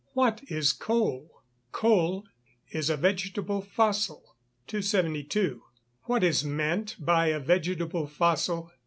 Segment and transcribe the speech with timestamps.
[0.13, 1.43] What is coal?
[1.71, 2.23] Coal
[2.71, 4.35] is a "vegetable fossil."
[4.65, 5.61] 272.
[6.09, 8.71] _What is meant by a vegetable fossil?